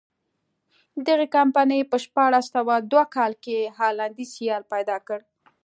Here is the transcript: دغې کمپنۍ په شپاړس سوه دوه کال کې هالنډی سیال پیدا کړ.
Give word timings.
دغې 1.07 1.27
کمپنۍ 1.35 1.81
په 1.91 1.97
شپاړس 2.03 2.45
سوه 2.55 2.75
دوه 2.91 3.05
کال 3.15 3.31
کې 3.43 3.57
هالنډی 3.77 4.25
سیال 4.35 4.63
پیدا 4.73 4.97
کړ. 5.07 5.19